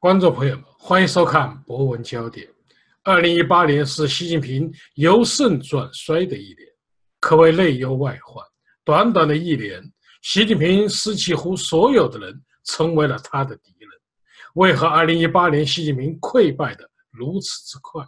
[0.00, 2.46] 观众朋友们，欢迎收看《博文焦点》。
[3.02, 6.66] 二零一八年是习近平由盛转衰的一年，
[7.20, 8.42] 可谓内忧外患。
[8.82, 9.78] 短短的一年，
[10.22, 13.90] 习近平使几乎所有的人成为了他的敌人。
[14.54, 18.02] 为何二零一八年习近平溃败的如此之快？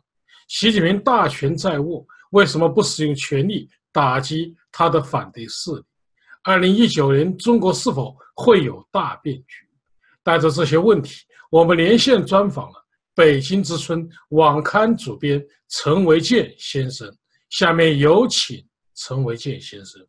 [0.49, 5.85] 习近平大权在握，为什么不使用权力打击他的反对势力？
[6.43, 9.69] 二零一九年，中国是否会有大变局？
[10.23, 11.27] 带着这些问题。
[11.53, 12.83] 我们连线专访了
[13.15, 15.39] 北京之春网刊主编
[15.69, 17.07] 陈维建先生，
[17.51, 20.01] 下面有请陈维建先生。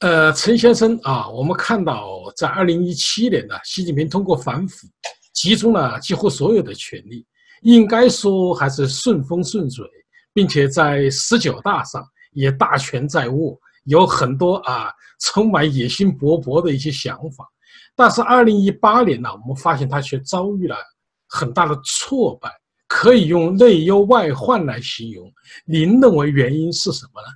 [0.00, 4.88] 呃，陈先生啊，我们看到在二零一七年呢，习近平通过反腐，
[5.32, 7.24] 集中了几乎所有的权力，
[7.62, 9.86] 应该说还是顺风顺水，
[10.32, 17.48] 并且在十九大上也大权在握，有很多啊充满野心勃勃的一些想法。
[17.94, 20.76] 但是二零一八年呢，我们发现他却遭遇了
[21.28, 22.48] 很大的挫败，
[22.86, 25.30] 可以用内忧外患来形容。
[25.66, 27.28] 您认为原因是什么呢？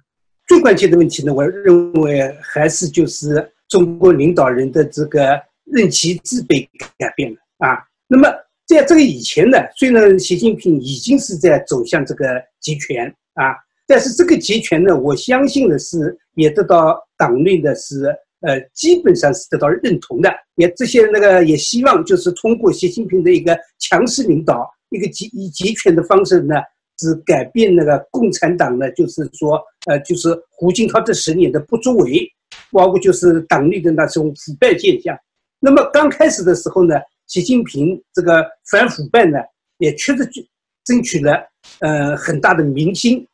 [0.49, 7.79] 最关键的问题呢，我认为还是就是中国领导人的这个任期制被改变了啊。
[8.09, 8.29] 那么
[8.67, 12.27] 在这个以前呢，虽然习近平已经是在走向这个
[12.61, 13.55] 集权啊，
[13.87, 18.15] 但是这个集权呢，我相信的是也得到党内的是。
[18.43, 20.33] 呃，基本上是得到认同的。
[20.57, 26.57] 也这些那个也希望就是通过习近平的一个强势领导，一个集以集权的方式呢，
[26.99, 32.29] 是改变那个共产党呢，就是说，呃，就是胡锦涛这十年的不作为，
[32.71, 35.17] 包括就是党内的那种腐败现象。
[35.61, 36.97] 那么刚开始的时候呢，
[37.29, 39.39] 习近平这个反腐败呢，
[39.79, 40.43] 也确实就
[40.85, 41.33] 争取了
[41.79, 43.27] 呃很大的民心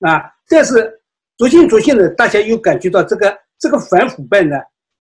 [0.00, 0.22] 啊。
[0.48, 1.00] 但是
[1.36, 3.36] 逐渐逐渐的，大家又感觉到这个。
[3.62, 4.56] 这个反腐败呢，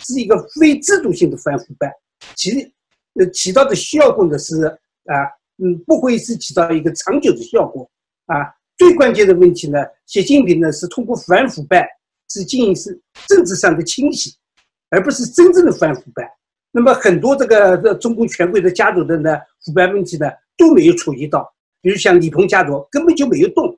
[0.05, 1.91] 是一个非制度性的反腐败，
[2.35, 2.61] 其
[3.15, 4.67] 呃起到的效果呢是
[5.05, 5.25] 啊，
[5.57, 7.89] 嗯，不会是起到一个长久的效果
[8.27, 8.53] 啊。
[8.77, 11.89] 最关键的问题呢，习近平呢是通过反腐败
[12.29, 14.31] 是进行是政治上的清洗，
[14.91, 16.31] 而不是真正的反腐败。
[16.71, 21.51] 那么很多这个这中共权贵的家族的呢腐败问题呢都没有处理到，
[21.81, 23.75] 比如像李鹏家族根本就没有动，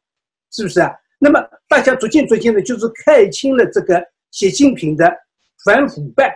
[0.52, 0.92] 是不是啊？
[1.20, 1.40] 那么
[1.70, 4.06] 大家逐渐逐渐的就是看清了这个。
[4.34, 5.16] 习近平的
[5.64, 6.36] 反腐败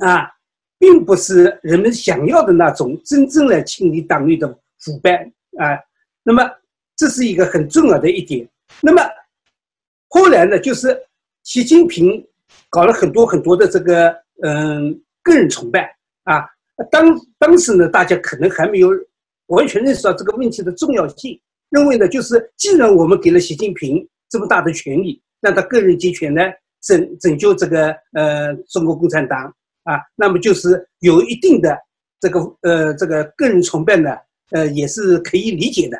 [0.00, 0.30] 啊，
[0.78, 4.46] 并不是人们想要的那种真正来清理党内的
[4.80, 5.24] 腐败
[5.56, 5.80] 啊。
[6.22, 6.46] 那么
[6.94, 8.46] 这是一个很重要的一点。
[8.82, 9.02] 那么
[10.08, 10.94] 后来呢，就是
[11.42, 12.22] 习近平
[12.68, 16.44] 搞了很多很多的这个嗯个人崇拜啊。
[16.90, 18.90] 当当时呢，大家可能还没有
[19.46, 21.40] 完全认识到这个问题的重要性，
[21.70, 26.42] 认为呢，就是既然我们给了习近平这么大的权利，让他个人集权呢。
[26.82, 29.54] 拯拯救这个呃中国共产党
[29.84, 31.78] 啊，那么就是有一定的
[32.20, 34.16] 这个呃这个个人崇拜呢，
[34.52, 35.98] 呃也是可以理解的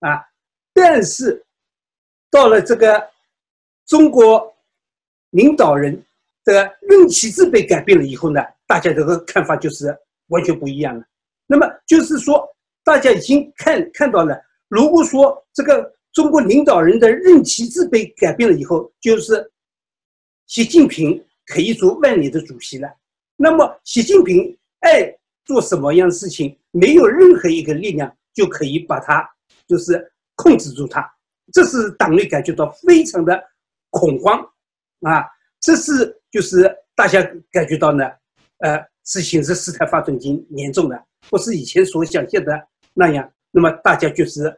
[0.00, 0.22] 啊。
[0.74, 1.42] 但是
[2.30, 3.02] 到了这个
[3.86, 4.54] 中国
[5.30, 6.02] 领导人
[6.44, 9.96] 的任期制被改变了以后呢，大家这个看法就是
[10.28, 11.04] 完全不一样了。
[11.46, 12.46] 那么就是说，
[12.84, 14.38] 大家已经看看到了，
[14.68, 19.50] 如果说这个中国领导人的任期制被改变了以后，就是。
[20.50, 22.92] 习近平可以做万里的主席了，
[23.36, 29.24] 那么习近平爱做什么样的事情，没有任何一个力量就可以把他
[29.68, 31.08] 就是控制住他，
[31.52, 33.40] 这是党内感觉到非常的
[33.90, 34.40] 恐慌。
[35.02, 35.24] 啊，
[35.60, 37.22] 这是就是大家
[37.52, 38.04] 感觉到呢，
[38.58, 42.60] 呃，事情是事态发展已经严重了，不是以前所想象的
[42.92, 44.52] 那样，那么大家就是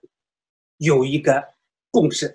[0.78, 1.44] 有一个
[1.91, 2.26] 共识。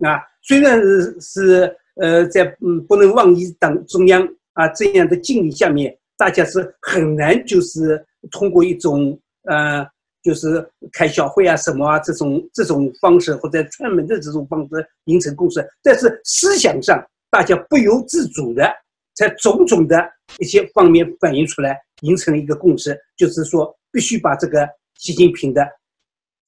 [0.00, 0.82] 啊，虽然
[1.20, 1.76] 是。
[2.00, 9.86] 呃，在嗯不能忘记党中央啊这样的境遇下面，大家是很难就是通过一种呃
[10.22, 15.62] 就是开小会啊什么啊这种这种方式或者串门的这种方式形成共识。
[15.82, 18.66] 但是思想上大家不由自主的
[19.14, 20.02] 在种种的
[20.38, 25.68] 一些方面反映出来，形成一个共识，就是说必须把这个习近平的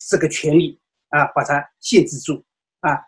[0.09, 0.79] 这个权利
[1.11, 2.43] 啊把它限制住
[2.81, 2.99] 啊。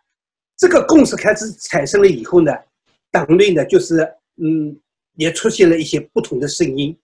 [0.57, 2.53] 这个共识开始产生了以后呢，
[3.11, 4.01] 党内呢就是
[4.37, 4.79] 嗯，
[5.17, 6.97] 也出现了一些不同的声音，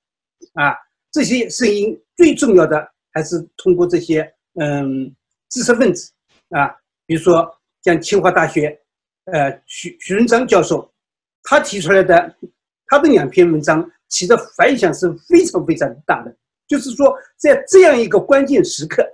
[0.55, 0.73] 啊，
[1.11, 4.23] 这些声音最重要的还是通过这些
[4.61, 5.13] 嗯
[5.49, 6.13] 知识分子
[6.51, 6.69] 啊，
[7.07, 7.53] 比如说
[7.83, 8.81] 像清华大学
[9.25, 10.89] 呃徐徐润章教授，
[11.43, 12.37] 他提出来的
[12.87, 16.33] 他的两篇文章起的反响是非常非常大的，
[16.69, 19.05] 就是说在这样一个关键时刻，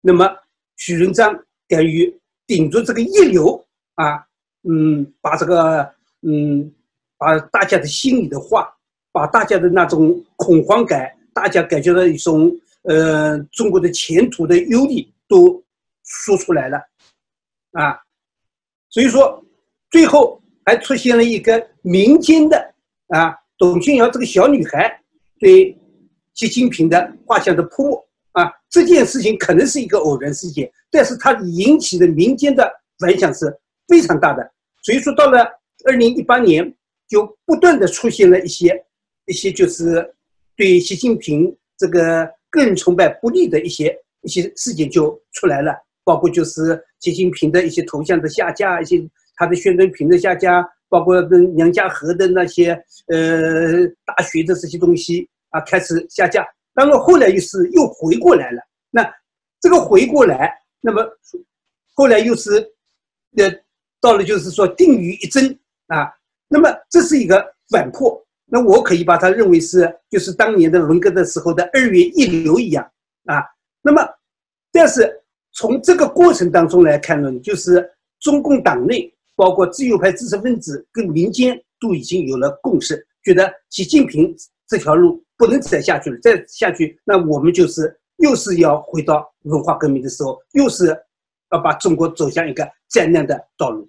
[0.00, 0.28] 那么
[0.76, 1.32] 许润章
[1.68, 2.19] 敢于。
[2.50, 3.64] 顶住这个一流
[3.94, 4.26] 啊，
[4.68, 5.88] 嗯，把这个
[6.22, 6.68] 嗯，
[7.16, 8.68] 把大家的心里的话，
[9.12, 12.50] 把大家的那种恐慌感，大家感觉到一种
[12.82, 15.62] 呃中国的前途的忧虑都
[16.02, 16.76] 说出来了，
[17.70, 17.96] 啊，
[18.88, 19.40] 所以说
[19.88, 22.74] 最后还出现了一个民间的
[23.10, 25.00] 啊，董君瑶这个小女孩
[25.38, 25.78] 对
[26.34, 33.46] 习近平的画像的泼墨啊，这件事情可能是一个偶然事件，但是它引起的民间的反响是
[33.88, 34.50] 非常大的。
[34.82, 35.44] 所以说到了
[35.86, 36.74] 二零一八年，
[37.08, 38.84] 就不断的出现了一些
[39.26, 40.14] 一些就是
[40.56, 45.74] 对习近平这个个人崇拜不利的一些一些事件就出来了，
[46.04, 49.02] 包括就是习近平的一些头像的下架，一些
[49.36, 52.70] 他的宣传品的下架，包括跟梁家河的那些
[53.08, 55.28] 呃大学的这些东西。
[55.50, 56.46] 啊，开始下架，
[56.80, 58.62] 当然后来又是又回过来了。
[58.90, 59.06] 那
[59.60, 60.50] 这个回过来，
[60.80, 61.06] 那么
[61.92, 62.52] 后来又是
[63.36, 63.52] 呃
[64.00, 66.08] 到了就是说定于一针啊。
[66.48, 72.82] 那么这是一个反破，那我可以把它认为是就是当年的文革的时候的二月一流一样
[73.26, 73.44] 啊。
[73.82, 74.02] 那么
[74.72, 75.22] 但是
[75.52, 77.86] 从这个过程当中来看呢，就是
[78.20, 84.34] 中共党内包括自由派知识分子跟民间都已经有了共识，觉得习近平
[84.70, 85.22] 这条路。
[85.36, 90.94] 不能再下去了，再下去，那我们就是又是要回到文化革命的时候，又是
[91.50, 93.88] 要把中国走向一个灾难的道路。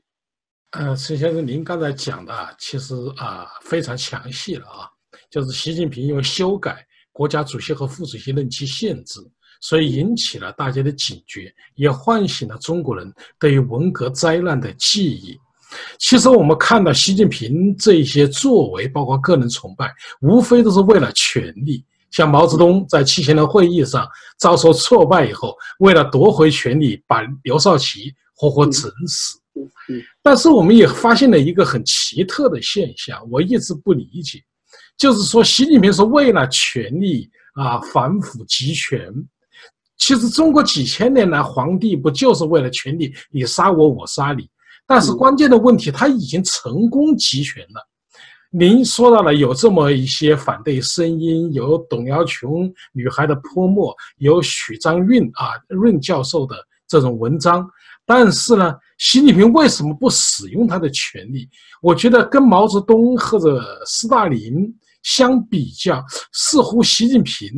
[0.70, 4.88] 呃，陈先生，您刚才讲的啊，其实啊非常详细了啊，
[5.30, 9.20] 就是习近平因为修改国家主席和副主席任期限制，
[9.60, 15.38] 所以引起了大家的警觉，也唤醒了中国人对于文革灾难的记忆。
[15.98, 19.92] 其实我们看到习近平这些作为，包括个人崇拜，
[20.22, 21.86] 无非都是为了权力。
[22.12, 24.06] 像毛泽东在七千人会议上
[24.38, 29.40] 遭受挫败以后，为了夺回权力，把刘少奇活活整死。
[30.22, 34.44] 但是我们也发现了一个很奇特的现象，我一直不理解，
[34.98, 39.10] 就是说习近平是为了权力啊，反腐集权。
[39.98, 44.50] 其实中国几千年来，皇帝不就是为了权力，你杀我，我杀你。
[44.92, 47.88] 但是关键的问题，他已经成功集权了。
[48.50, 56.58] 您说到了有这么一些反对声音，有董瑶琼女孩的泼墨，有许章润啊润教授的
[56.90, 57.66] 这种文章。
[58.06, 61.48] 但是呢，习近平为什么不使用他的权利？
[61.82, 64.68] 我觉得跟毛泽东或者斯大林
[65.04, 66.04] 相比较，
[66.34, 67.50] 似乎习近平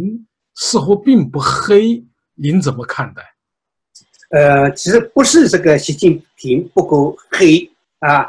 [0.53, 2.05] 似乎并不黑。
[2.35, 3.23] 您怎么看待？
[4.33, 7.69] 呃，其实不是这个习近平不够黑
[7.99, 8.25] 啊，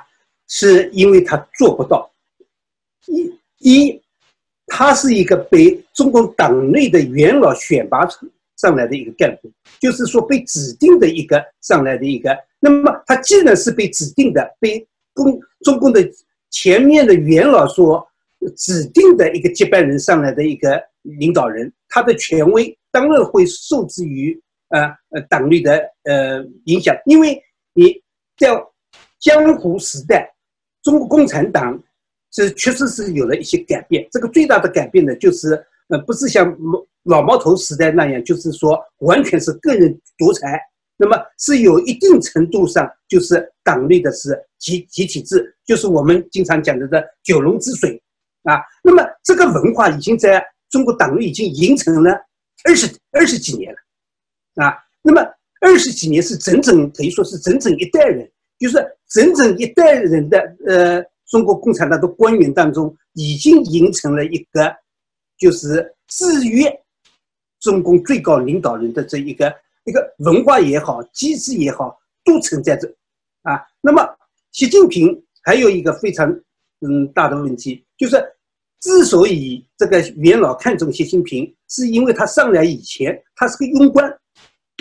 [0.46, 2.12] 是因为他做不到。
[3.06, 4.02] 一，一，
[4.66, 8.28] 他是一个被中共党内的元老选拔出
[8.58, 12.36] 上来的一个干部，就是说被指定的一个上来的一个。
[12.60, 16.06] 那么他既然是被指定的，被共中共的
[16.50, 18.06] 前面的元老所
[18.58, 24.38] 指定的一个接班人上来的一个领导人，他的权威当然会受制于。
[24.68, 24.80] 呃
[25.10, 27.40] 呃，党内的呃影响，因为
[27.74, 27.92] 你
[28.36, 28.48] 在
[29.20, 30.34] 江湖时代，
[30.82, 31.80] 中国共产党
[32.32, 34.06] 是确实是有了一些改变。
[34.10, 35.54] 这个最大的改变呢，就是
[35.88, 36.56] 呃，不是像
[37.04, 40.60] 老毛头时代那样，就是说完全是个人独裁，
[40.96, 48.02] 那么是有一定程度上，就是党内的是集集体制，就是我们经常讲的的九龙治水
[48.42, 48.60] 啊。
[48.82, 52.12] 那么这个文化已经在中国党内已经形成了
[52.64, 53.78] 二十二十几年了。
[54.54, 55.20] 啊，那么
[55.60, 58.76] 二十几年是整整可以说是整整一代人，就是
[59.08, 64.72] 整整一代人的呃，中国共产党的官员当中，已经形成了一个，
[65.38, 66.70] 就是制约
[67.60, 69.52] 中共最高领导人的这一个
[69.84, 72.88] 一个文化也好，机制也好，都存在着。
[73.42, 74.06] 啊，那么
[74.52, 76.30] 习近平还有一个非常
[76.80, 78.22] 嗯大的问题，就是
[78.80, 84.16] 之所以这个元老看重习近平，是因为他上来以前他是个庸官。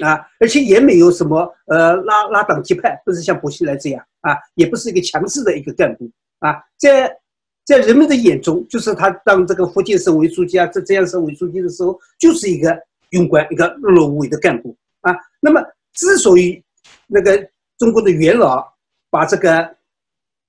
[0.01, 6.09] 啊，而且也没有什么呃拉拉党结派，不是像薄熙来这样啊，也不是一个强势的一个干部
[6.39, 7.15] 啊，在
[7.63, 12.75] 在人们的眼中，就是他当这个福建省委书记啊，这这样省委书记的时候，就是一个
[13.11, 15.15] 庸官，一个碌碌无为的干部啊。
[15.39, 15.61] 那么，
[15.93, 16.63] 之所以
[17.05, 17.47] 那个
[17.77, 18.67] 中国的元老
[19.11, 19.75] 把这个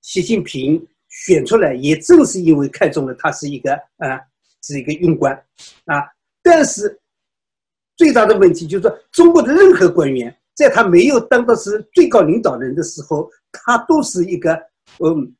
[0.01, 4.19] 习近平选出来，也正是因为看中了他是一个啊，
[4.63, 5.35] 是一个庸官
[5.85, 6.03] 啊，
[6.41, 6.99] 但是。
[7.97, 14.53] 最大的问题就是说，中国的任何官员，在他没有当到是最高领导人的时候，他都是一个
[14.99, 15.33] 嗯，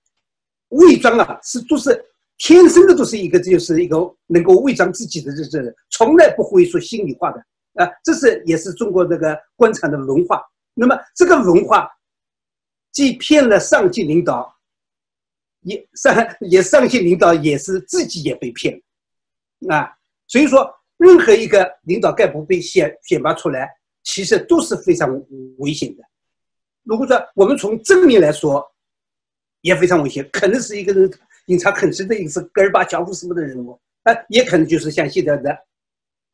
[0.69, 2.01] 伪装啊，是都是
[2.37, 3.97] 天生的，都是一个就是一个
[4.27, 7.39] 能够伪装自己的这这人，从来不会说心里话的
[7.73, 7.91] 啊。
[8.03, 10.41] 这是也是中国这个官场的文化。
[10.73, 11.89] 那么这个文化
[12.93, 14.55] 既骗了上级领导，
[15.61, 18.81] 也上也上级领导也是自己也被骗
[19.67, 19.91] 啊。
[20.27, 20.73] 所以说。
[20.97, 23.69] 任何一个领导干部被选选拔出来，
[24.03, 25.09] 其实都是非常
[25.57, 26.03] 危险的。
[26.83, 28.65] 如果说我们从正面来说，
[29.61, 31.11] 也非常危险，可能是一个人
[31.47, 35.57] 隐藏很深的一个是戈尔巴乔夫什么的人物，啊，也可能就是像现在的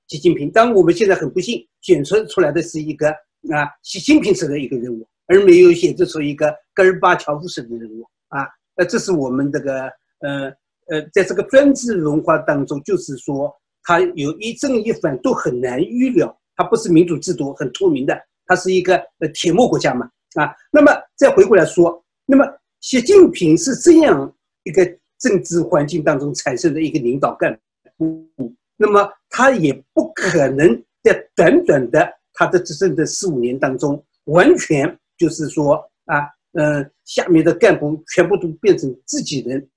[0.08, 0.52] 习近平。
[0.52, 9.84] 当我们现在很不幸选出出来的是一个啊习近平式的一个人物，而没有选择出一个戈尔巴乔夫式的人物啊，呃，这是我们这个
[10.20, 10.52] 呃
[10.88, 13.54] 呃，在这个专制文化当中，就是说
[13.84, 20.54] 它有一正一反都很难预料，它不是民主制度很透明的，它是一个呃铁幕国家嘛啊。
[20.72, 22.46] 那么再回过来说，那么。
[22.84, 24.84] 习近平是这样一个
[25.20, 27.56] 政治环境当中产生的一个领导干
[27.96, 28.28] 部，
[28.76, 39.70] 那么他也不可能在短短的他的执政的四五年当中，完全就是说啊，嗯，下面的干部全部都变成自己人。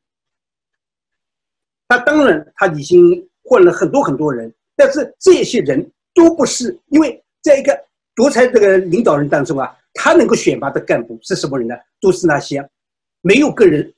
[1.86, 7.78] 他当然他已经换了很多很多人，但是这些人都不是因为在一个
[8.14, 11.74] 独裁这个领导人当中啊，他能够选拔的干部是什么人呢？
[12.00, 12.66] 都是那些。
[13.20, 13.92] 没有个人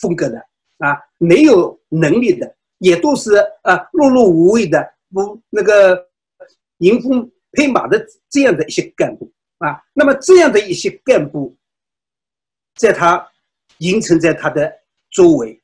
[0.00, 0.38] 风格的
[0.78, 6.08] 啊，没有能力的，也都是啊碌碌无为的，不那个
[6.78, 9.82] 迎风配马的这样的一些干部啊。
[9.92, 11.54] 那么这样的一些干部，
[12.76, 13.28] 在他
[13.78, 14.72] 形成在他的
[15.10, 15.60] 周围，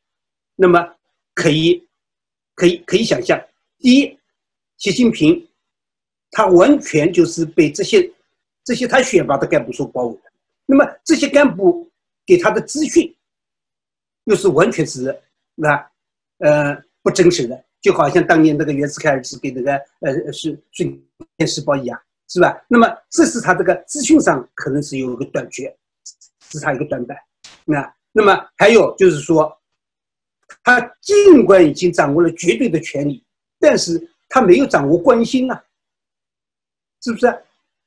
[0.54, 0.86] 那么
[1.34, 1.85] 可以
[2.56, 3.40] 可以可以想象，
[3.78, 4.18] 第一，
[4.78, 5.48] 习近平
[6.32, 8.10] 他完全就是被这些
[8.64, 10.32] 这些他选拔的干部所包围的。
[10.66, 11.88] 那么这些干部。
[12.28, 13.14] 给他的资讯，
[14.24, 15.16] 又是完全是
[15.54, 15.76] 那，
[16.38, 21.00] 呃，不真实的，就好像当年那个袁世凯儿子给那个呃是《顺
[21.36, 21.96] 天时报》一样，
[22.26, 22.60] 是吧？
[22.66, 25.72] 那么这是他这个资讯上可能是有一个短缺，
[26.50, 27.16] 是他一个短板。
[27.64, 29.56] 那那么还有就是说，
[30.64, 33.24] 他尽管已经掌握了绝对的权利，
[33.58, 35.64] 但是他没有掌握关心啊，
[37.02, 37.26] 是不是？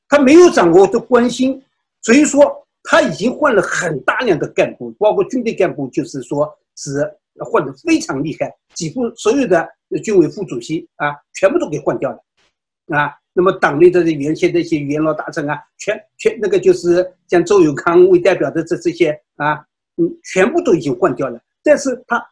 [0.08, 1.62] 他没有掌握的关心，
[2.02, 2.56] 所以说。
[2.82, 7.06] 他已经换了很大量的干部，包括军队干部，就是说是
[7.44, 9.68] 换的非常厉害，几乎所有的
[10.02, 19.62] 军委副主席啊，全部都给换掉了，啊，那么党内的原先的一些元老大臣啊，全全那个就是像周永康为代表的这这些啊，
[19.98, 21.38] 嗯，全部都已经换掉了。
[21.62, 22.29] 但是他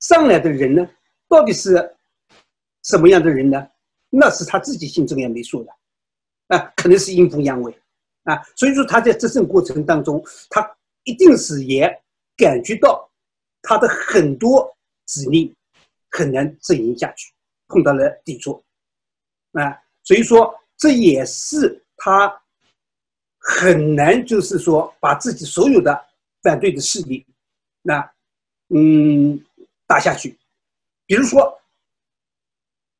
[0.00, 0.88] 上来的人呢，
[1.28, 1.96] 到底是
[2.82, 3.68] 什么样的人呢？
[4.10, 5.72] 那是他自己心中也没数的，
[6.48, 7.74] 啊，可能是阴奉阳违。
[8.24, 11.88] 啊，所以说他在执政过程当中，他一定是也
[12.36, 13.10] 感觉到
[13.62, 14.70] 他的很多
[15.06, 15.54] 指令
[16.10, 17.32] 很难执行下去，
[17.66, 18.62] 碰到了抵触，
[19.52, 22.30] 啊，所以说这也是他
[23.38, 26.06] 很难就是说把自己所有的
[26.42, 27.26] 反对的势力，
[27.80, 28.12] 那
[28.68, 29.42] 嗯
[29.90, 30.38] 打下去，
[31.06, 31.60] 比如说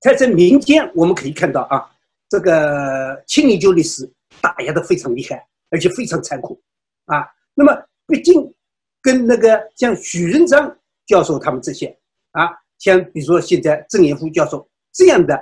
[0.01, 1.89] 在这民间我们可以看到啊，
[2.29, 4.11] 这个清理旧历史。
[4.41, 6.59] 打压的非常厉害，而且非常残酷，
[7.07, 8.55] 啊，那么毕竟
[9.03, 11.95] 跟那个像许仁章教授他们这些
[12.31, 15.35] 啊，像比如说现在郑延夫教授这样的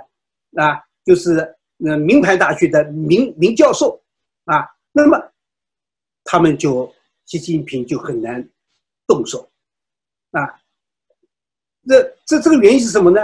[0.56, 1.36] 啊，就是
[1.84, 4.02] 呃名牌大学的名名教授
[4.46, 5.22] 啊，那么
[6.24, 6.92] 他们就
[7.26, 8.42] 习近平就很难
[9.06, 9.48] 动手
[10.32, 10.60] 啊。
[11.88, 13.20] 这这这个原因是什么呢？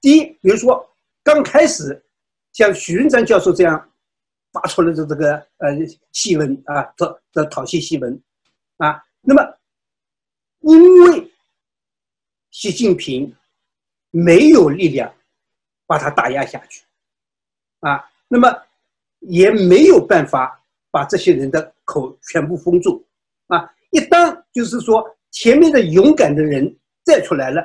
[0.00, 0.86] 第一，比如说
[1.22, 2.02] 刚开始
[2.52, 3.88] 像许云章教授这样。
[4.50, 5.70] 发出来的这个呃
[6.10, 8.18] 檄文啊，这这讨檄檄文
[8.78, 9.42] 啊，那么
[10.60, 11.30] 因为
[12.50, 13.30] 习近平
[14.10, 15.14] 没有力量
[15.86, 16.82] 把他打压下去
[17.80, 18.50] 啊，那么
[19.20, 20.58] 也没有办法
[20.90, 23.04] 把这些人的口全部封住
[23.48, 23.70] 啊。
[23.90, 27.62] 一旦就是说前面的勇敢的人站出来了，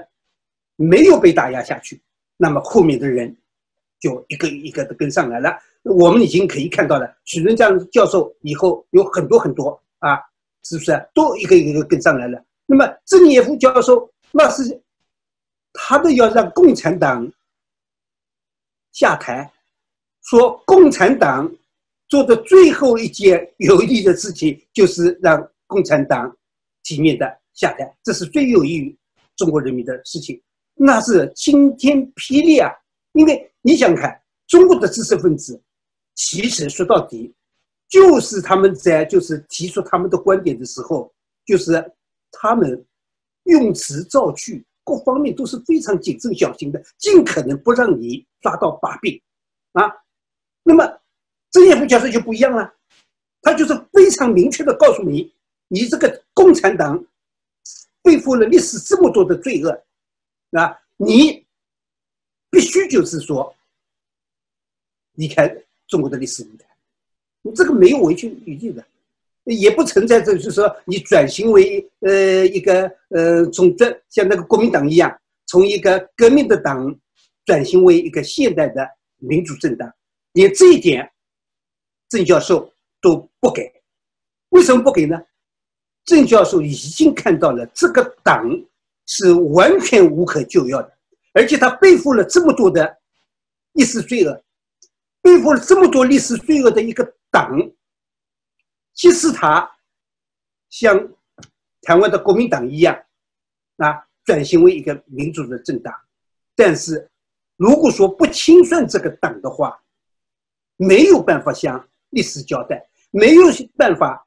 [0.84, 2.02] 没有被打压下去，
[2.38, 3.36] 那么后面的人
[4.00, 5.58] 就一个一个的跟上来了。
[5.84, 10.18] 我们已经可以看到了，许仁章教授以后有很多很多啊，
[10.64, 12.44] 是不是都一个一个跟上来了？
[12.66, 14.82] 那么郑也夫教授那是
[15.74, 17.30] 他的要让共产党
[18.94, 19.52] 下台，
[20.22, 21.54] 说共产党
[22.08, 26.34] 做的最后一件有利的事情就是让共产党
[26.84, 28.98] 体面的下台，这是最有益于
[29.36, 30.42] 中国人民的事情，
[30.76, 32.70] 那是晴天霹雳啊！
[33.14, 35.62] 因为你想看中国的知识分子。
[36.16, 37.34] 其实说到底，
[37.90, 41.12] 就是他们在就是提出他们的观点的时候，
[41.46, 41.92] 就是
[42.32, 42.86] 他们
[43.46, 49.20] 用词造句各方面都是非常谨慎小心的，尽可能不让你抓到把柄
[49.72, 49.92] 啊。
[50.64, 50.86] 那么
[51.50, 52.72] 郑彦福教授就不一样了，
[53.42, 55.34] 他就是非常明确的告诉你，
[55.68, 57.04] 你这个共产党
[58.04, 59.84] 背负了历史这么多的罪恶
[60.54, 61.46] 啊，你
[62.50, 63.56] 必须就是说
[65.14, 65.48] 离开
[65.88, 66.66] 中国的历史舞台，
[67.42, 68.86] 你这个没有维权余地的，
[69.46, 76.96] 也不存在这就是说你转型为呃一个呃从这像那个国民党一样，从一个革命的党
[77.46, 79.92] 转型为一个现代的民主政党，
[80.34, 81.12] 连这一点
[82.10, 83.74] 郑教授都不给，
[84.50, 85.22] 为什么不给呢？
[86.06, 88.46] 郑教授已经看到了这个党
[89.06, 90.98] 是完全无可救药的。
[91.34, 92.98] 而且他背负了这么多的
[93.74, 94.44] 历史罪恶，
[95.22, 97.58] 背负了这么多历史罪恶的一个党，
[98.94, 99.70] 即使他
[100.70, 100.96] 像
[101.82, 102.96] 台湾的国民党一样
[103.78, 105.94] 啊，转型为一个民主的政党，
[106.56, 107.10] 但是
[107.58, 109.82] 如果说不清算这个党的话，
[110.78, 113.44] 没有办法向历史交代，没有
[113.76, 114.24] 办法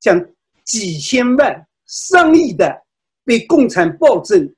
[0.00, 0.22] 向
[0.64, 2.82] 几千万、上亿的
[3.30, 4.52] 被共产暴政。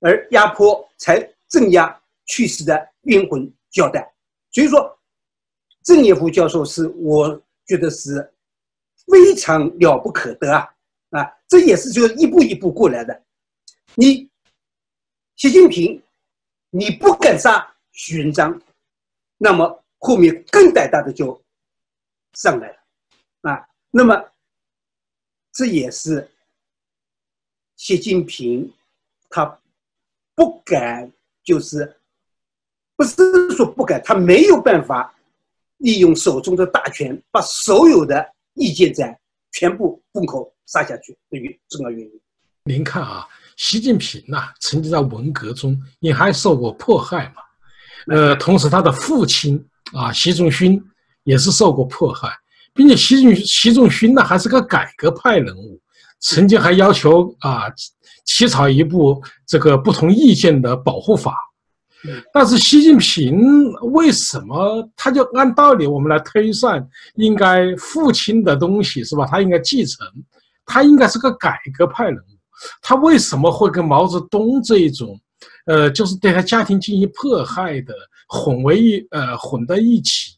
[0.00, 4.14] 而压迫才镇压去世的冤魂交代，
[4.52, 4.98] 所以说，
[5.82, 8.32] 郑也夫教授是我觉得是
[9.06, 10.68] 非常了不可得啊
[11.10, 11.36] 啊！
[11.48, 13.22] 这也是就一步一步过来的。
[13.94, 14.30] 你
[15.36, 16.00] 习近平，
[16.70, 18.58] 你不敢杀徐元璋，
[19.38, 21.42] 那么后面更胆大的就
[22.34, 23.66] 上来了啊。
[23.90, 24.24] 那么
[25.52, 26.30] 这也是
[27.76, 28.72] 习近平
[29.30, 29.58] 他。
[30.38, 31.10] 不敢，
[31.42, 31.96] 就是
[32.94, 33.16] 不是
[33.56, 35.10] 说不敢，他没有办法
[35.78, 39.18] 利用手中的大权，把所有的意见在
[39.52, 42.20] 全部封口杀下去的原重要原因。
[42.64, 47.40] 您看啊，习近平呐，曾经在文革中也还受过迫害嘛，
[48.14, 50.78] 呃，同时他的父亲啊，习仲勋
[51.24, 52.28] 也是受过迫害，
[52.74, 55.80] 并且习仲习仲勋呢还是个改革派人物，
[56.20, 57.64] 曾经还要求啊。
[58.28, 61.36] 起草一部这个不同意见的保护法，
[62.32, 69.24] 但是习近平为什么他就按道理我们来推算，应该父亲的东西是吧？
[69.26, 70.04] 他应该继承，
[70.64, 72.36] 他应该是个改革派人物，
[72.82, 75.16] 他为什么会跟毛泽东这一种，
[75.66, 77.94] 呃，就是对他家庭进行迫害的
[78.26, 80.32] 混为一呃混在一起，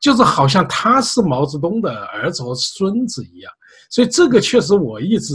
[0.00, 3.52] 就是好像他是毛泽东的儿子和孙子一样。
[3.90, 5.34] 所以这个确实我一直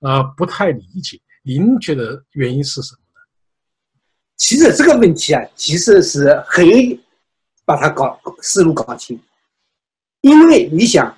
[0.00, 3.20] 呃不太理解，您觉得原因是什么呢？
[4.36, 7.00] 其实这个问题啊，其实是很容易
[7.64, 9.18] 把它搞思路搞清，
[10.20, 11.16] 因为你想，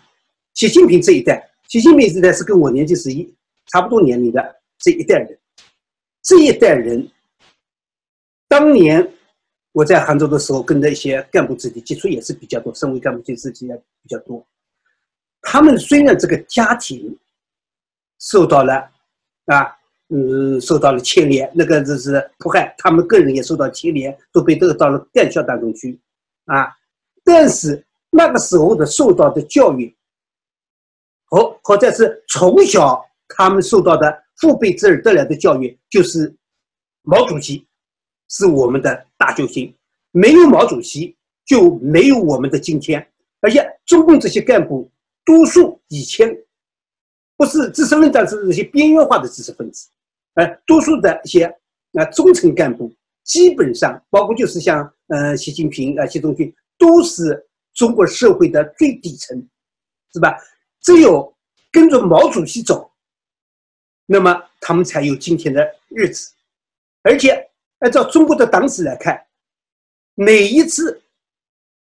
[0.55, 3.35] 习近平这一代，习近平这一代是跟我年纪是一
[3.67, 5.39] 差不多年龄的这一代人，
[6.23, 7.07] 这一代人，
[8.47, 9.13] 当年
[9.73, 14.47] 我在杭州的时候，跟那些干部子弟接触也是比较多，省委干部接触也比较多。
[15.51, 17.19] 他们虽然这个家庭
[18.19, 18.75] 受到了
[19.47, 19.75] 啊，
[20.11, 25.99] 嗯，受到了牵连，那个就是迫害，他们个人也受到牵连，都被得到了干校当中去，
[26.45, 26.77] 啊，
[27.25, 29.97] 但是那个时候的受到的教育，
[31.25, 36.31] 和或者是从小他们受到的父辈之儿得来的教育，就是
[37.01, 37.67] 毛主席
[38.29, 39.75] 是我们的大救星，
[40.11, 44.87] 没有毛主席就没有我们的今天，而且中共这些干部。
[45.29, 46.35] 多数以前
[47.37, 49.87] 不是知识分子，是这些边缘化的知识分子，
[50.33, 51.45] 而多数的一些
[51.93, 52.91] 啊中层干部，
[53.25, 59.37] 基本上包括就是像呃习近平啊习仲勋，都是中国社会的最底层，
[60.15, 60.35] 是吧？
[60.81, 61.37] 只有
[61.71, 62.91] 跟着毛主席走，
[64.07, 66.33] 那么他们才有今天的日子。
[67.03, 69.27] 而且按照中国的党史来看，
[70.15, 71.03] 每一次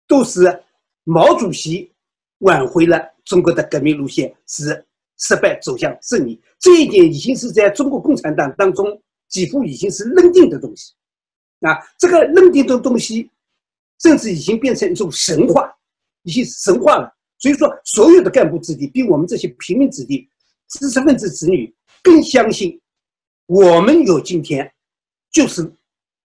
[0.08, 0.64] 都是
[1.04, 1.92] 毛主席
[2.38, 3.14] 挽回了。
[3.28, 4.82] 中国的革命路线是
[5.18, 10.94] 失败走向胜利，这一点已经是在中国共产党当中几乎已经是认定的东西。
[11.60, 13.30] 啊，这个认定的东西，
[14.00, 15.70] 甚至已经变成一种神话，
[16.22, 17.12] 已经神话了。
[17.38, 20.26] 所以说，所有的干部子弟比我们这些平民子弟、
[20.68, 22.80] 知识分子子女更相信，
[23.46, 24.72] 我们有今天，
[25.30, 25.70] 就是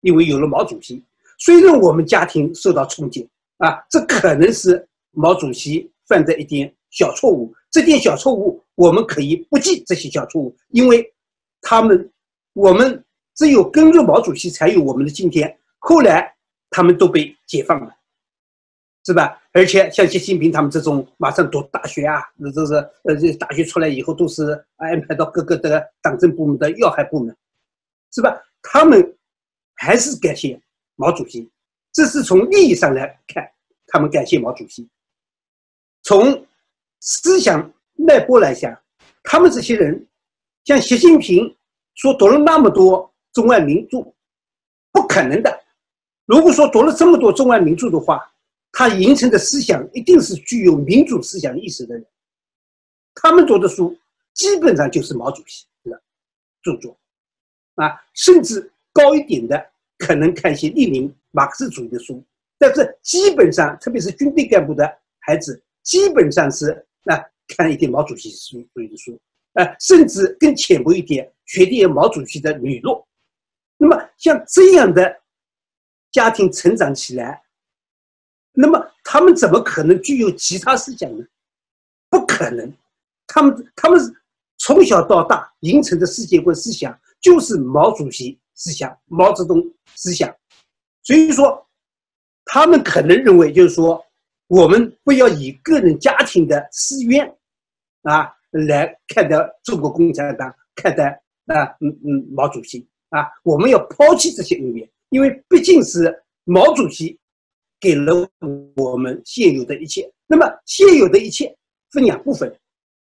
[0.01, 1.03] 因为有了毛主席。
[1.39, 6.71] 虽然我们家庭受到冲击，啊，这可能是毛主席犯的一点。
[6.91, 11.11] 小错误，这点小错误我们可以不记这些小错误，因为
[11.61, 12.11] 他们，
[12.53, 13.03] 我们
[13.35, 15.57] 只有跟着毛主席才有我们的今天。
[15.79, 16.35] 后来
[16.69, 17.95] 他们都被解放了，
[19.05, 19.41] 是吧？
[19.53, 22.73] 而且像习近平他们这种马上读大学啊，那都是
[23.03, 27.35] 呃，这大学出来以后都是安排到各个的党政部门的要害部门，
[28.13, 28.37] 是吧？
[28.61, 29.17] 他们
[29.75, 30.59] 还是感谢
[30.95, 31.49] 毛主席，
[31.93, 33.49] 这是从利益上来看，
[33.87, 34.85] 他们感谢毛主席，
[36.03, 36.45] 从。
[37.01, 38.73] 思想脉搏来讲，
[39.23, 40.07] 他们这些人，
[40.63, 41.53] 像习近平
[41.95, 44.01] 说读了那么多中外名著，
[44.91, 45.63] 不可能的。
[46.25, 48.21] 如果说读了这么多中外名著的话，
[48.71, 52.05] 他形成的思想一定是具有民主思想意识的人。
[53.15, 53.97] 他们读的书
[54.33, 56.01] 基本上就是毛主席的
[56.61, 56.97] 著作，
[57.75, 62.23] 啊，甚至高一点的可能看一些列宁、马克思主义的书，
[62.57, 64.87] 但是基本上，特别是军队干部的
[65.19, 69.19] 孩子，基本上是那看一点毛主席书读的书，
[69.53, 73.05] 啊，甚至更浅薄一点，学点毛主席的语录。
[73.77, 75.21] 那么像这样的
[76.11, 77.41] 家庭成长起来。
[78.53, 81.25] 那么他们怎么可能具有其他思想呢？
[82.09, 82.69] 不可能，
[83.25, 83.97] 他们他们
[84.57, 89.63] 从小到大形成的世界观思想就是毛主席思想、毛泽东
[89.95, 90.29] 思想，
[91.01, 91.65] 所以说
[92.43, 94.05] 他们可能认为就是说，
[94.51, 97.25] 我们不要以个人家庭的私怨
[98.01, 101.07] 啊来看待中国共产党，看待
[101.45, 107.17] 啊嗯嗯毛主席啊，我们要抛弃这些恩怨，因为毕竟是毛主席。
[107.79, 108.29] 给了
[108.75, 110.07] 我们现有的一切。
[110.27, 111.51] 那么现有的一切
[111.89, 112.55] 分两部分，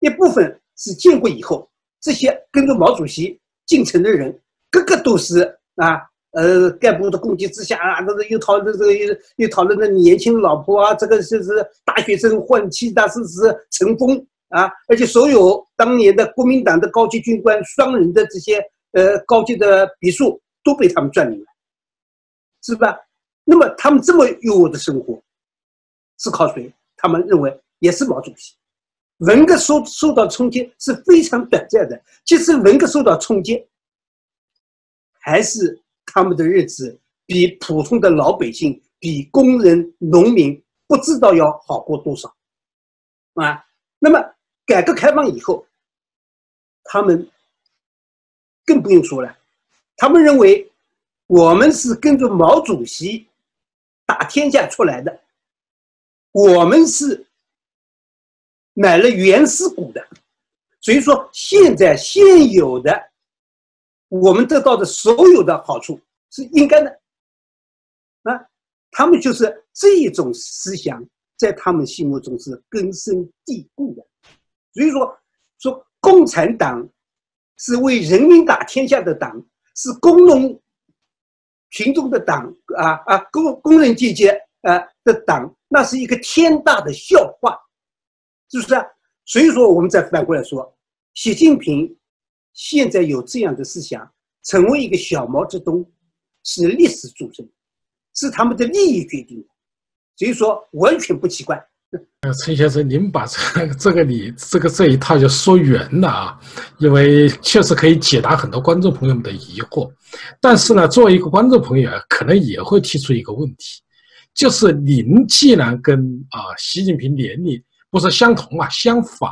[0.00, 1.66] 一部分是建国以后
[1.98, 4.38] 这些跟着毛主席进城的人，
[4.70, 5.40] 个个都是
[5.76, 6.06] 啊，
[6.37, 21.46] 呃，干部的攻击之下啊，这个又讨论这个又又讨论的年轻老婆啊，这个就是大学生换妻大事实成风啊，而且所有当年的国民党的高级军官双人的这些呃高级的别墅都被他们占领了，
[22.62, 22.94] 是吧？
[23.42, 25.18] 那么他们这么优渥的生活，
[26.18, 26.70] 是靠谁？
[26.99, 28.53] 他们认为也是毛主席。
[29.20, 33.66] 文革受受到冲击是非常短暂的，即使文革受到冲击，
[35.18, 42.35] 还是他们的日子比普通的老百姓、比工人、农民不知道要好过多少
[43.35, 43.64] 啊。
[43.99, 44.19] 那么
[44.64, 45.66] 改革开放以后，
[46.85, 47.29] 他们
[48.64, 49.37] 更不用说了，
[49.97, 50.71] 他们认为
[51.27, 53.27] 我们是跟着毛主席。
[54.09, 55.21] 打天下出来的，
[56.31, 57.27] 我们是
[58.73, 60.09] 买了原始股的，
[60.81, 63.11] 所以说现在现有的
[64.09, 67.01] 我们得到的所有的好处是应该的，
[68.23, 68.47] 啊，
[68.90, 71.05] 他们就是这一种思想
[71.37, 74.07] 在他们心目中是根深蒂固的，
[74.73, 75.19] 所以说
[75.59, 76.88] 说共产党
[77.59, 80.61] 是为人民打天下的党，是工农。
[81.71, 84.38] 群众的党啊啊，工工人阶级啊
[85.03, 87.59] 的党，那是一个天大的笑话，
[88.51, 88.87] 是不是啊？
[89.25, 90.75] 所以说，我们再反过来说，
[91.14, 91.95] 习近平
[92.57, 94.11] 现在有这样的思想，
[94.42, 95.87] 成为一个小毛泽东，
[96.42, 97.47] 是历史铸成，
[98.14, 99.49] 是他们的利益决定的，
[100.16, 101.62] 所以说完全不奇怪。
[102.23, 106.40] 呃，陈先生，您把这这个你这个这一套就说圆了啊，
[106.79, 109.92] 因为确实可以解答很多观众朋友们的疑惑。
[110.40, 113.83] 但是呢，作为一个观众朋友啊，可能也会提出一个问题，
[114.35, 119.31] 就是您既然跟啊习近平年龄不是相同啊，相仿，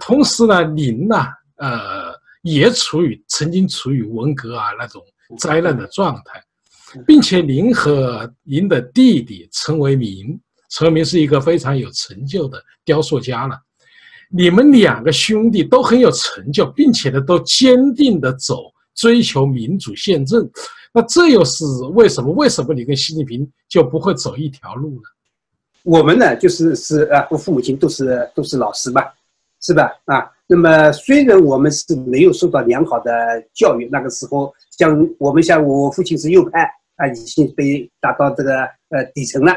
[0.00, 1.24] 同时呢，您呢，
[1.56, 5.02] 呃，也处于曾经处于文革啊那种
[5.38, 6.42] 灾难的状态，
[7.06, 10.38] 并且您和您的弟弟陈为民。
[10.70, 13.56] 陈为民是一个非常有成就的雕塑家了，
[14.28, 20.50] 你们两个兄弟都很有成就，并且呢，都坚定的走追求民主宪政，
[20.92, 22.32] 那这又是为什么？
[22.32, 25.08] 为什么你跟习近平就不会走一条路呢？
[25.84, 29.02] 我们呢，就是是啊，我父母亲都是都是老师嘛，
[29.60, 29.88] 是吧？
[30.06, 33.12] 啊，那么虽然我们是没有受到良好的
[33.52, 36.62] 教育，那个时候像我们像我父亲是右派
[36.96, 39.52] 啊，已经被打到这个呃底层了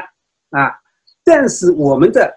[0.50, 0.72] 啊。
[1.22, 2.36] 但是我们的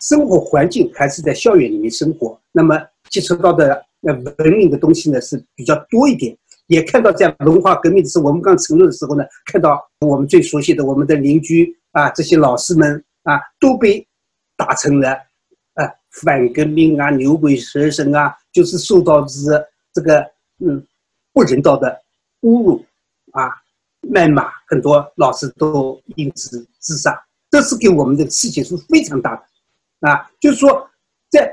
[0.00, 2.76] 生活环境还是在校园里面生活，那么
[3.08, 6.36] 接触到的呃文明的东西呢是比较多一点，
[6.66, 14.04] 也看到在文化革命的时候，我们刚成立的时候呢，看到我们最熟悉的我们的邻居啊，这些老师们啊都被
[14.56, 15.16] 打成了
[16.22, 19.50] 反革命啊、牛鬼蛇神啊，就是受到是
[19.92, 20.20] 这个
[20.58, 20.86] 嗯
[21.32, 22.00] 不人道的
[22.42, 22.84] 侮辱
[23.32, 23.50] 啊、
[24.02, 27.20] 谩骂，很多老师都因此自杀。
[27.50, 30.90] 这是给我们的刺激是非常大的，啊，就是说，
[31.30, 31.48] 在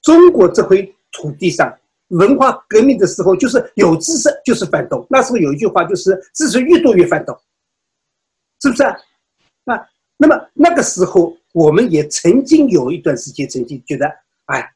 [0.00, 0.76] 中国这块
[1.12, 1.76] 土地上，
[2.08, 5.04] 文化革命的时候，就是有知识就是反动。
[5.10, 7.36] 那时候有一句话，就是知识越多越反动，
[8.60, 8.96] 是不是啊？
[9.64, 14.06] 啊，那么那个时候，我们也曾经有一段时间，曾经觉得，
[14.46, 14.72] 哎，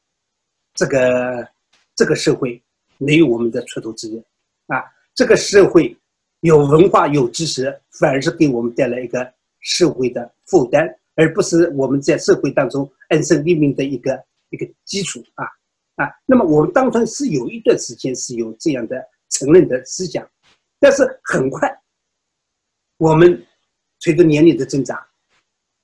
[0.73, 1.47] 这个
[1.95, 2.61] 这个社会
[2.97, 4.23] 没有我们的出头之日，
[4.67, 5.95] 啊，这个社会
[6.39, 9.33] 有文化有知识，反而是给我们带来一个。
[9.59, 15.45] 社会的负担，而不是我们在社会当中安身立命的一个一个基础啊
[15.95, 16.09] 啊！
[16.25, 20.25] 那么我们当初是有一段时间是有这样的承认的思想，
[20.79, 21.69] 但是很快，
[22.97, 23.45] 我们
[23.99, 24.97] 随着年龄的增长，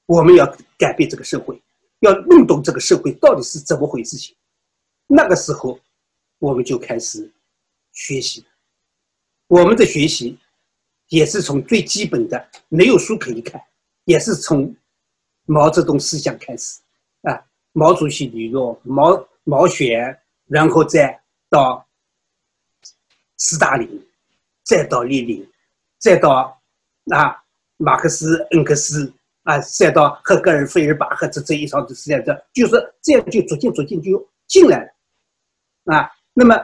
[0.06, 0.46] 我们要
[0.78, 1.62] 改变这个社会，
[2.00, 4.36] 要弄懂这个社会到底是怎么回事情。
[5.08, 5.80] 那个时候，
[6.40, 7.32] 我们就开始
[7.92, 8.46] 学习。
[9.48, 10.38] 我们的学习
[11.10, 13.62] 也是从最基本的没有书可以看，
[14.06, 14.76] 也是从
[15.46, 16.80] 毛泽东思想开始
[17.22, 21.86] 啊，毛主席理论、毛毛选，然后再到
[23.38, 24.08] 斯大林，
[24.64, 25.48] 再到列宁，
[26.00, 26.62] 再到
[27.12, 27.44] 啊
[27.78, 29.14] 马克思、恩格斯
[29.44, 36.10] 啊，再到赫格尔、费尔巴赫这这一套的思想，这就是这样就逐渐逐渐就进来了啊。
[36.34, 36.56] 那么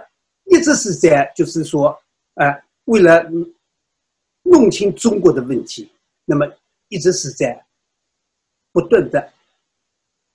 [0.46, 1.90] 一直是在就是说
[2.36, 2.60] 啊。
[2.86, 3.24] 为了
[4.42, 5.88] 弄清中国的问题，
[6.26, 6.44] 那么
[6.88, 7.64] 一直是在
[8.72, 9.32] 不断的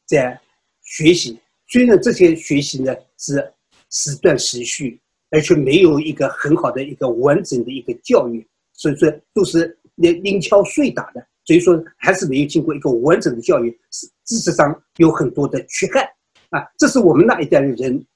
[0.06, 0.40] 在
[0.82, 1.36] 学习。
[1.66, 3.52] 虽然这些学习呢是
[3.90, 11.26] 时断时续，而且没有一个很好的一个完整的一个教育，所以说都是零零敲碎打的。
[11.44, 16.02] 所以说还是没有经过一个完整的教育，是知识上有很多的缺憾
[16.50, 16.66] 啊。
[16.78, 18.06] 这是我们那一代的人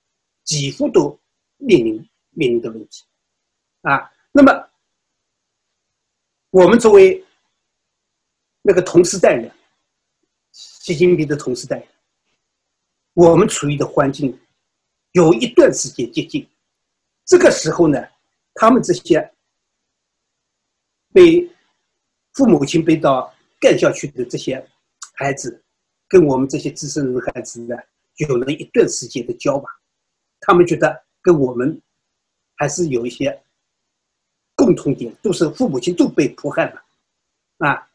[0.45, 1.19] 几乎都
[1.59, 1.95] 面临
[2.31, 3.05] 面临的问题
[3.83, 4.11] 啊。
[4.33, 4.71] 那么，
[6.51, 7.23] 我们作为
[8.63, 9.51] 那个同时代人，
[10.53, 11.89] 习近平的同时代人，
[13.15, 14.39] 我们处于的环境
[15.13, 16.47] 有一段时间接近。
[17.27, 18.03] 这个时候呢，
[18.55, 19.31] 他们这些
[21.13, 21.47] 被
[22.39, 24.65] 父母亲被到干校去的这些
[25.15, 25.61] 孩子，
[26.07, 27.75] 跟我们这些资深人的孩子呢，
[28.19, 29.65] 有了一段时间的交往，
[30.39, 31.83] 他们觉得跟我们
[32.55, 33.37] 还是有一些。
[34.55, 36.83] 共同点都是父母亲都被迫害了，
[37.59, 37.89] 啊，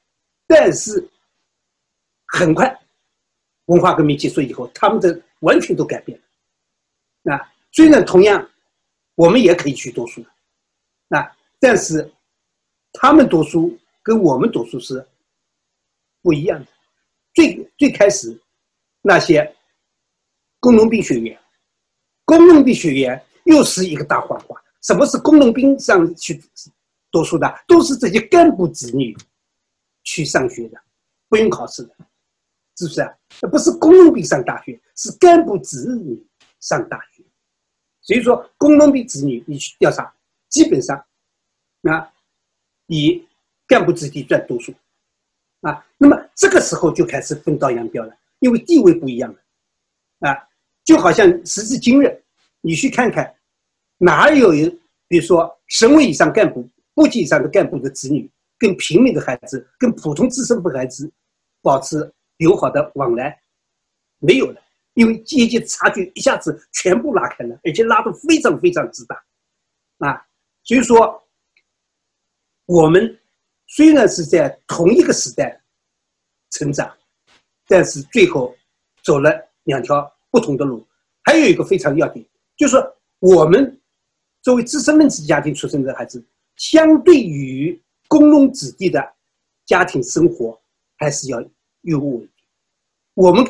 [0.47, 1.05] 但是
[2.27, 2.73] 很快
[3.65, 6.17] 文化革命结束以后，他们的完全都改变
[7.25, 8.49] 了，啊，虽然同样
[9.15, 10.25] 我们也可以去读书，
[11.09, 12.09] 啊，但是
[12.93, 15.03] 他们读书跟我们读书是
[16.21, 16.67] 不一样的。
[17.33, 18.39] 最最开始
[19.01, 19.55] 那些
[20.59, 21.39] 工农兵学员，
[22.25, 24.61] 工农兵学员又是一个大谎话。
[24.83, 26.43] 什么是工农兵上去
[27.09, 27.47] 读书的？
[27.65, 29.15] 都是这些干部子女
[30.03, 30.77] 去上学的，
[31.29, 31.95] 不用考试的，
[32.77, 33.09] 是不是啊？
[33.41, 36.21] 那不是工农兵上大学，是干部子女
[36.59, 37.23] 上大学。
[38.01, 40.13] 所以说，工农兵子女你去调查，
[40.49, 41.01] 基本上
[41.79, 42.11] 那，
[42.87, 43.25] 以
[43.73, 44.71] 干部子弟占多数
[45.61, 45.83] 啊。
[45.97, 50.37] 那么这个时候就开始分道扬镳了，因为地位不一样了啊。
[50.83, 52.23] 就好像时至今日，
[52.61, 53.33] 你去看看。
[53.97, 61.09] 哪有人，比如说省委以上干部、部级以上的干部的子女，跟平民的孩子、跟普通知识分子孩子
[61.61, 63.41] 保持友好的往来？
[64.19, 64.61] 没有了，
[64.93, 69.23] 因为阶级差距一下子全部拉开了，而且拉得非常非常之大，
[69.99, 70.25] 啊，
[70.63, 71.23] 所以说，
[72.65, 73.19] 我们
[73.75, 75.59] 虽然是在同一个时代
[76.51, 76.95] 成长，
[77.67, 78.55] 但是最后
[79.03, 79.31] 走了
[79.63, 80.85] 两条不同的路。
[81.23, 83.79] 还有一个非常要点，就是说我们。
[84.43, 86.21] 作为知识分子家庭出生的孩子，
[86.57, 89.01] 相对于工农子弟的
[89.65, 90.61] 家庭生活，
[90.97, 91.41] 还是要
[91.83, 92.29] 优渥一点。
[93.13, 93.41] 我们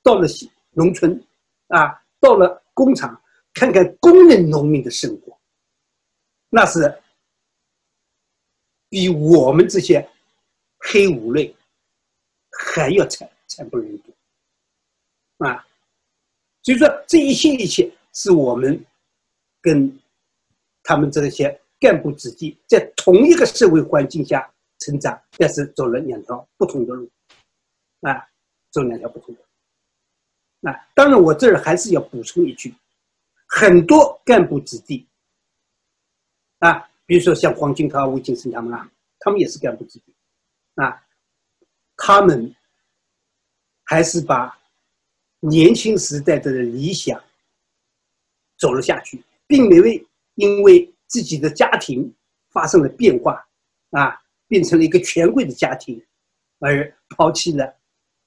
[0.00, 0.28] 到了
[0.70, 1.20] 农村，
[1.66, 3.20] 啊，到了工厂，
[3.52, 5.36] 看看工人农民的生活，
[6.48, 7.01] 那是
[8.92, 10.06] 比我们这些
[10.80, 11.56] 黑五类
[12.50, 14.12] 还要惨惨不忍睹，
[15.38, 15.66] 啊，
[16.62, 18.84] 所以说这一切一切是我们
[19.62, 19.98] 跟。
[20.84, 27.08] 他们这些干部子弟在同一个社会环境下成长，但是走了两条不同的路，
[28.00, 28.28] 啊，
[28.72, 30.68] 走两条不同的。
[30.68, 32.74] 啊当然，我这儿还是要补充一句，
[33.46, 35.06] 很多干部子弟，
[36.58, 40.14] 啊，比如说像黄金涛、魏晋生他们啊，他们也是干部子弟，
[40.76, 41.04] 啊，
[41.96, 42.54] 他们
[43.84, 44.58] 还是把
[45.40, 47.22] 年轻时代的理想
[48.58, 50.06] 走了下去，并没为。
[50.36, 52.10] 因为自己的家庭
[52.48, 53.46] 发生了变化，
[53.90, 56.02] 啊，变成了一个权贵的家庭，
[56.58, 57.76] 而抛弃了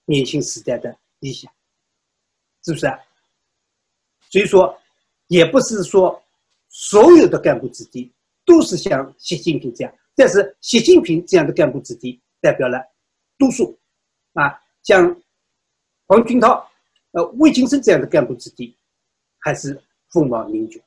[0.06, 1.52] 年轻时代的理想，
[2.64, 2.96] 是不是啊？
[4.30, 4.80] 所以说，
[5.30, 6.24] 也不是说
[6.70, 8.14] 所有的干部子弟
[8.46, 12.80] 都是像习近平这样，但是习近平这样的干部子弟代表了
[13.38, 13.78] 多数，
[14.34, 15.20] 啊，像
[16.08, 16.70] 黄军涛、
[17.12, 18.78] 呃魏金生这样的干部子弟，
[19.40, 19.82] 还是
[20.12, 20.80] 凤毛麟角。